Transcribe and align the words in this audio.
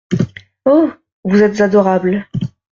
Oh! 0.65 0.91
vous 1.25 1.43
êtes 1.43 1.61
adorable! 1.61 2.27